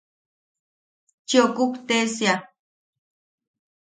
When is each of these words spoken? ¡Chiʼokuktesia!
¡Chiʼokuktesia! 1.27 2.33